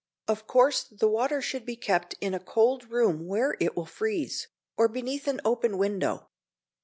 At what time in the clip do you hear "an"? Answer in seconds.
5.27-5.39